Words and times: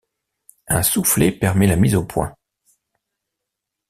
Un 0.67 0.81
soufflet 0.81 1.31
permet 1.31 1.67
la 1.67 1.75
mise 1.75 1.93
au 1.93 2.03
point. 2.03 2.35